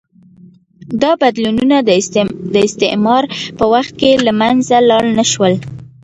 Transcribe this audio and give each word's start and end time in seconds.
دا 1.01 1.11
بدلونونه 1.21 1.77
د 2.53 2.57
استعمار 2.67 3.23
په 3.57 3.65
وخت 3.73 3.93
کې 3.99 4.11
له 4.25 4.31
منځه 4.41 4.75
لاړ 4.89 5.03
نه 5.17 5.25
شول. 5.31 5.53